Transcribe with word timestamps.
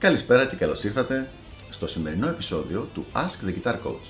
Καλησπέρα 0.00 0.46
και 0.46 0.56
καλώς 0.56 0.84
ήρθατε 0.84 1.28
στο 1.70 1.86
σημερινό 1.86 2.28
επεισόδιο 2.28 2.88
του 2.94 3.06
Ask 3.14 3.46
the 3.46 3.54
Guitar 3.54 3.74
Coach. 3.74 4.06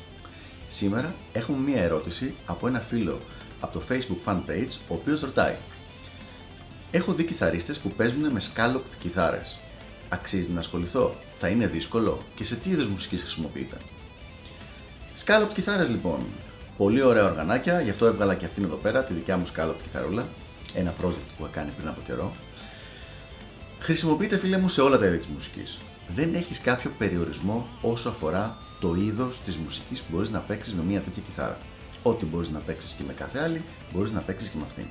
Σήμερα 0.68 1.14
έχουμε 1.32 1.58
μία 1.58 1.82
ερώτηση 1.82 2.34
από 2.46 2.66
ένα 2.66 2.80
φίλο 2.80 3.18
από 3.60 3.78
το 3.78 3.82
Facebook 3.88 4.28
fan 4.30 4.36
page, 4.36 4.70
ο 4.88 4.94
οποίος 4.94 5.20
ρωτάει 5.20 5.54
Έχω 6.90 7.12
δει 7.12 7.24
κιθαρίστες 7.24 7.78
που 7.78 7.88
παίζουν 7.88 8.32
με 8.32 8.40
scalloped 8.54 8.94
κιθάρες. 8.98 9.58
Αξίζει 10.08 10.50
να 10.50 10.60
ασχοληθώ, 10.60 11.14
θα 11.38 11.48
είναι 11.48 11.66
δύσκολο; 11.66 12.18
Και 12.34 12.44
σε 12.44 12.56
τι 12.56 12.70
είδους 12.70 12.88
μουσικής 12.88 13.22
χρησιμοποιείται; 13.22 13.76
Scalloped 15.24 15.52
κιθάρες 15.54 15.88
λοιπόν. 15.88 16.26
Πολύ 16.76 17.02
ωραία 17.02 17.24
οργανάκια, 17.24 17.80
γι' 17.80 17.90
αυτό 17.90 18.06
έβγαλα 18.06 18.34
και 18.34 18.44
αυτήν 18.44 18.64
εδώ 18.64 18.76
πέρα, 18.76 19.04
τη 19.04 19.12
δικιά 19.12 19.36
μου 19.36 19.46
scalloped 19.56 19.82
κιθαρούλα. 19.82 20.26
Ένα 20.74 20.94
project 21.02 21.30
που 21.36 21.44
είχα 21.44 21.50
κάνει 21.52 21.70
πριν 21.76 21.88
από 21.88 22.00
καιρό. 22.06 22.32
Χρησιμοποιείται 23.82 24.36
φίλε 24.36 24.58
μου 24.58 24.68
σε 24.68 24.80
όλα 24.80 24.98
τα 24.98 25.06
είδη 25.06 25.16
της 25.16 25.26
μουσικής. 25.26 25.78
Δεν 26.14 26.34
έχεις 26.34 26.60
κάποιο 26.60 26.90
περιορισμό 26.98 27.68
όσο 27.82 28.08
αφορά 28.08 28.56
το 28.80 28.94
είδος 28.94 29.40
της 29.44 29.56
μουσικής 29.56 30.00
που 30.00 30.06
μπορείς 30.14 30.30
να 30.30 30.38
παίξεις 30.38 30.74
με 30.74 30.82
μια 30.82 31.00
τέτοια 31.00 31.22
κιθάρα. 31.26 31.58
Ό,τι 32.02 32.24
μπορείς 32.24 32.48
να 32.48 32.58
παίξεις 32.58 32.92
και 32.92 33.02
με 33.06 33.12
κάθε 33.12 33.38
άλλη, 33.38 33.64
μπορείς 33.92 34.10
να 34.10 34.20
παίξεις 34.20 34.48
και 34.48 34.56
με 34.58 34.64
αυτήν. 34.66 34.84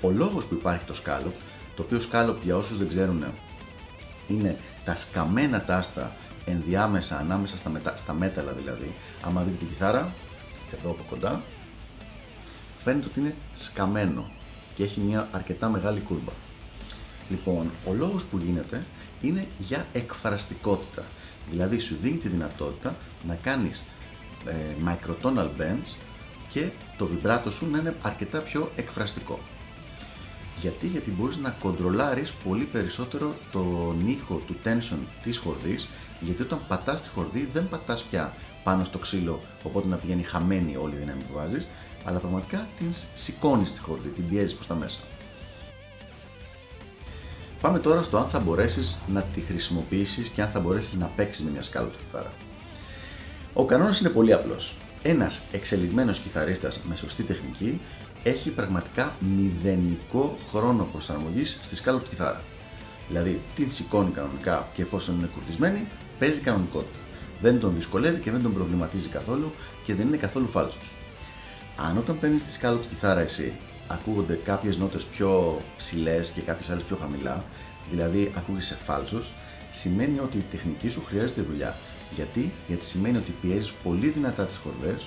Ο 0.00 0.10
λόγος 0.10 0.44
που 0.44 0.54
υπάρχει 0.54 0.84
το 0.84 0.94
scallop, 1.04 1.32
το 1.76 1.82
οποίο 1.82 2.00
scallop 2.12 2.34
για 2.42 2.56
όσους 2.56 2.78
δεν 2.78 2.88
ξέρουν 2.88 3.24
είναι 4.28 4.56
τα 4.84 4.96
σκαμμένα 4.96 5.64
τάστα 5.64 6.12
ενδιάμεσα 6.46 7.18
ανάμεσα 7.18 7.56
στα, 7.56 7.70
μετα... 7.70 7.94
στα 7.96 8.12
μέταλλα 8.12 8.52
δηλαδή. 8.52 8.94
Άμα 9.22 9.42
δείτε 9.42 9.56
την 9.56 9.68
κιθάρα, 9.68 10.14
εδώ 10.78 10.90
από 10.90 11.02
κοντά, 11.10 11.42
φαίνεται 12.78 13.06
ότι 13.06 13.20
είναι 13.20 13.34
σκαμμένο 13.54 14.30
και 14.74 14.82
έχει 14.82 15.00
μια 15.00 15.28
αρκετά 15.32 15.68
μεγάλη 15.68 16.00
κούρμπα. 16.00 16.32
Λοιπόν, 17.30 17.70
ο 17.88 17.92
λόγος 17.92 18.24
που 18.24 18.38
γίνεται 18.38 18.84
είναι 19.20 19.46
για 19.58 19.86
εκφραστικότητα. 19.92 21.04
Δηλαδή 21.50 21.78
σου 21.78 21.96
δίνει 22.02 22.16
τη 22.16 22.28
δυνατότητα 22.28 22.96
να 23.26 23.34
κάνεις 23.34 23.84
ε, 24.46 24.52
microtonal 24.84 25.48
bends 25.60 25.94
και 26.52 26.68
το 26.98 27.06
βιμπράτο 27.06 27.50
σου 27.50 27.70
να 27.70 27.78
είναι 27.78 27.94
αρκετά 28.02 28.38
πιο 28.38 28.70
εκφραστικό. 28.76 29.38
Γιατί, 30.60 30.86
γιατί 30.86 31.10
μπορείς 31.10 31.36
να 31.36 31.50
κοντρολάρεις 31.50 32.32
πολύ 32.44 32.64
περισσότερο 32.64 33.34
τον 33.52 34.08
ήχο 34.08 34.34
του 34.46 34.56
tension 34.64 34.98
της 35.22 35.38
χορδής 35.38 35.88
γιατί 36.20 36.42
όταν 36.42 36.58
πατάς 36.68 37.02
τη 37.02 37.08
χορδή 37.08 37.48
δεν 37.52 37.68
πατάς 37.68 38.02
πια 38.02 38.34
πάνω 38.64 38.84
στο 38.84 38.98
ξύλο 38.98 39.40
οπότε 39.62 39.88
να 39.88 39.96
πηγαίνει 39.96 40.22
χαμένη 40.22 40.76
όλη 40.76 40.94
η 40.94 40.98
δύναμη 40.98 41.22
που 41.22 41.32
βάζεις 41.34 41.68
αλλά 42.04 42.18
πραγματικά 42.18 42.66
την 42.78 42.86
σηκώνεις 43.14 43.72
τη 43.72 43.80
χορδή, 43.80 44.08
την 44.08 44.28
πιέζεις 44.28 44.54
προς 44.54 44.66
τα 44.66 44.74
μέσα. 44.74 44.98
Πάμε 47.60 47.78
τώρα 47.78 48.02
στο 48.02 48.16
αν 48.18 48.28
θα 48.28 48.38
μπορέσεις 48.38 48.98
να 49.08 49.22
τη 49.22 49.40
χρησιμοποιήσεις 49.40 50.28
και 50.28 50.42
αν 50.42 50.50
θα 50.50 50.60
μπορέσεις 50.60 50.98
να 50.98 51.06
παίξεις 51.06 51.44
με 51.44 51.50
μια 51.50 51.62
σκάλοπτη 51.62 51.96
κιθάρα. 52.04 52.32
Ο 53.52 53.64
κανόνας 53.64 54.00
είναι 54.00 54.08
πολύ 54.08 54.32
απλός. 54.32 54.76
Ένας 55.02 55.42
εξελιγμένος 55.52 56.18
κιθαρίστας 56.18 56.80
με 56.88 56.96
σωστή 56.96 57.22
τεχνική 57.22 57.80
έχει 58.22 58.50
πραγματικά 58.50 59.12
μηδενικό 59.36 60.36
χρόνο 60.50 60.88
προσαρμογής 60.92 61.58
στη 61.62 61.76
σκάλοπτη 61.76 62.08
κιθάρα. 62.08 62.42
Δηλαδή 63.08 63.40
την 63.54 63.70
σηκώνει 63.70 64.10
κανονικά 64.10 64.68
και 64.74 64.82
εφόσον 64.82 65.18
είναι 65.18 65.28
κουρτισμένη, 65.34 65.86
παίζει 66.18 66.40
κανονικότητα. 66.40 66.98
Δεν 67.40 67.60
τον 67.60 67.74
δυσκολεύει 67.74 68.20
και 68.20 68.30
δεν 68.30 68.42
τον 68.42 68.54
προβληματίζει 68.54 69.08
καθόλου 69.08 69.52
και 69.84 69.94
δεν 69.94 70.06
είναι 70.06 70.16
καθόλου 70.16 70.48
φάλσος. 70.48 70.92
Αν 71.76 71.98
όταν 71.98 72.18
παίρνεις 72.18 72.44
τη 72.44 72.52
σκάλοπτη 72.52 72.88
κιθάρα 72.88 73.20
εσύ 73.20 73.52
ακούγονται 73.90 74.34
κάποιες 74.44 74.76
νότες 74.76 75.04
πιο 75.04 75.60
ψηλές 75.76 76.30
και 76.30 76.40
κάποιες 76.40 76.70
άλλες 76.70 76.82
πιο 76.82 76.96
χαμηλά, 77.00 77.44
δηλαδή 77.90 78.32
ακούγεσαι 78.36 78.74
φάλσος, 78.74 79.32
σημαίνει 79.72 80.18
ότι 80.18 80.36
η 80.36 80.44
τεχνική 80.50 80.88
σου 80.88 81.04
χρειάζεται 81.06 81.40
δουλειά. 81.40 81.76
Γιατί, 82.14 82.52
Γιατί 82.68 82.84
σημαίνει 82.84 83.16
ότι 83.16 83.34
πιέζεις 83.40 83.72
πολύ 83.82 84.08
δυνατά 84.08 84.44
τις 84.44 84.56
χορδές 84.56 85.06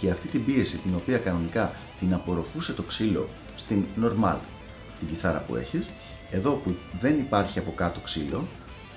και 0.00 0.10
αυτή 0.10 0.28
την 0.28 0.44
πίεση 0.44 0.76
την 0.76 0.94
οποία 0.94 1.18
κανονικά 1.18 1.74
την 2.00 2.14
απορροφούσε 2.14 2.72
το 2.72 2.82
ξύλο 2.82 3.28
στην 3.56 3.84
normal, 4.02 4.36
την 4.98 5.08
κιθάρα 5.08 5.38
που 5.38 5.56
έχεις, 5.56 5.86
εδώ 6.30 6.52
που 6.52 6.74
δεν 7.00 7.18
υπάρχει 7.18 7.58
από 7.58 7.70
κάτω 7.70 8.00
ξύλο, 8.00 8.44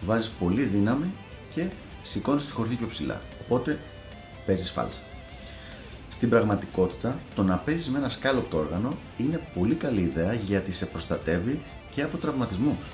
βάζεις 0.05 0.29
πολύ 0.39 0.63
δύναμη 0.63 1.13
και 1.53 1.65
σηκώνεις 2.01 2.45
τη 2.45 2.51
χορδή 2.51 2.75
πιο 2.75 2.87
ψηλά. 2.87 3.21
Οπότε 3.41 3.79
παίζεις 4.45 4.71
φάλσα. 4.71 4.99
Στην 6.11 6.29
πραγματικότητα, 6.29 7.19
το 7.35 7.43
να 7.43 7.55
παίζεις 7.57 7.89
με 7.89 7.97
ένα 7.97 8.09
σκάλοπτο 8.09 8.57
όργανο 8.57 8.97
είναι 9.17 9.39
πολύ 9.53 9.75
καλή 9.75 10.01
ιδέα 10.01 10.33
γιατί 10.33 10.71
σε 10.71 10.85
προστατεύει 10.85 11.59
και 11.95 12.01
από 12.01 12.17
τραυματισμούς. 12.17 12.85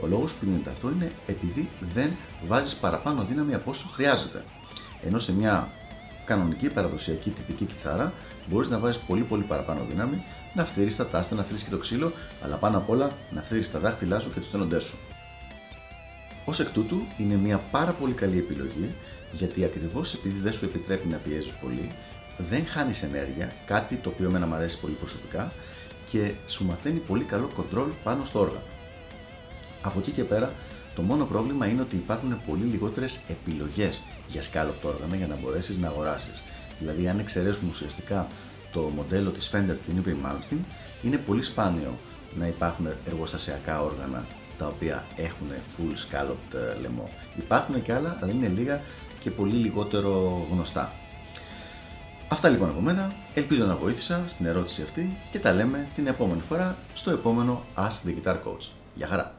Ο 0.00 0.06
λόγος 0.06 0.32
που 0.32 0.44
γίνεται 0.44 0.70
αυτό 0.70 0.90
είναι 0.90 1.10
επειδή 1.26 1.68
δεν 1.94 2.10
βάζεις 2.46 2.74
παραπάνω 2.74 3.24
δύναμη 3.28 3.54
από 3.54 3.70
όσο 3.70 3.88
χρειάζεται. 3.88 4.44
Ενώ 5.06 5.18
σε 5.18 5.32
μια 5.32 5.68
κανονική 6.24 6.68
παραδοσιακή 6.68 7.30
τυπική 7.30 7.64
κιθάρα 7.64 8.12
μπορείς 8.46 8.68
να 8.68 8.78
βάζεις 8.78 9.02
πολύ 9.02 9.22
πολύ 9.22 9.42
παραπάνω 9.42 9.80
δύναμη, 9.88 10.24
να 10.54 10.64
φθείρεις 10.64 10.96
τα 10.96 11.06
τάστα, 11.06 11.34
να 11.34 11.42
φθείρεις 11.42 11.62
και 11.62 11.70
το 11.70 11.78
ξύλο, 11.78 12.12
αλλά 12.44 12.56
πάνω 12.56 12.78
απ' 12.78 12.90
όλα 12.90 13.10
να 13.30 13.42
φθείρεις 13.42 13.70
τα 13.70 13.78
δάχτυλά 13.78 14.18
σου 14.18 14.32
και 14.32 14.40
τους 14.40 14.50
τέλοντέ 14.50 14.80
σου. 14.80 14.96
Ω 16.44 16.62
εκ 16.62 16.68
τούτου, 16.70 17.02
είναι 17.18 17.34
μια 17.34 17.58
πάρα 17.70 17.92
πολύ 17.92 18.12
καλή 18.12 18.38
επιλογή 18.38 18.94
γιατί 19.32 19.64
ακριβώς 19.64 20.14
επειδή 20.14 20.40
δεν 20.40 20.52
σου 20.52 20.64
επιτρέπει 20.64 21.08
να 21.08 21.16
πιέζεις 21.16 21.52
πολύ, 21.52 21.88
δεν 22.48 22.66
χάνεις 22.66 23.02
ενέργεια, 23.02 23.52
κάτι 23.66 23.94
το 23.94 24.08
οποίο 24.08 24.28
εμένα 24.28 24.46
μου 24.46 24.54
αρέσει 24.54 24.80
πολύ 24.80 24.94
προσωπικά 24.94 25.52
και 26.10 26.32
σου 26.46 26.64
μαθαίνει 26.64 26.98
πολύ 26.98 27.24
καλό 27.24 27.50
κοντρόλ 27.56 27.90
πάνω 28.02 28.24
στο 28.24 28.40
όργανο. 28.40 28.62
Από 29.82 29.98
εκεί 29.98 30.10
και 30.10 30.24
πέρα, 30.24 30.52
το 30.94 31.02
μόνο 31.02 31.24
πρόβλημα 31.24 31.66
είναι 31.66 31.80
ότι 31.80 31.96
υπάρχουν 31.96 32.40
πολύ 32.48 32.64
λιγότερες 32.64 33.20
επιλογές 33.28 34.02
για 34.28 34.42
σκάλοπτο 34.42 34.88
όργανο 34.88 35.14
για 35.14 35.26
να 35.26 35.36
μπορέσεις 35.36 35.76
να 35.76 35.88
αγοράσεις. 35.88 36.42
Δηλαδή, 36.78 37.08
αν 37.08 37.18
εξαιρέσουμε 37.18 37.70
ουσιαστικά 37.70 38.26
το 38.72 38.80
μοντέλο 38.80 39.30
της 39.30 39.50
Fender 39.52 39.76
του 39.86 39.92
Newby 39.96 40.26
Malmsteen, 40.26 40.58
είναι 41.02 41.16
πολύ 41.16 41.42
σπάνιο 41.42 41.98
να 42.38 42.46
υπάρχουν 42.46 42.88
εργοστασιακά 43.06 43.82
όργανα 43.82 44.26
τα 44.58 44.66
οποία 44.66 45.04
έχουν 45.16 45.48
full 45.50 45.92
scalloped 45.92 46.54
ε, 46.54 46.80
λαιμό. 46.80 47.08
Υπάρχουν 47.36 47.82
και 47.82 47.92
άλλα, 47.92 48.18
αλλά 48.22 48.32
είναι 48.32 48.48
λίγα 48.48 48.80
και 49.20 49.30
πολύ 49.30 49.54
λιγότερο 49.54 50.46
γνωστά. 50.50 50.92
Αυτά 52.32 52.48
λοιπόν 52.48 52.68
από 52.68 52.80
μένα, 52.80 53.12
ελπίζω 53.34 53.64
να 53.64 53.76
βοήθησα 53.76 54.24
στην 54.26 54.46
ερώτηση 54.46 54.82
αυτή 54.82 55.16
και 55.30 55.38
τα 55.38 55.52
λέμε 55.52 55.88
την 55.94 56.06
επόμενη 56.06 56.40
φορά 56.40 56.76
στο 56.94 57.10
επόμενο 57.10 57.62
Ask 57.76 58.08
the 58.08 58.14
Guitar 58.24 58.34
Coach. 58.34 58.68
Γεια 58.94 59.06
χαρά! 59.06 59.34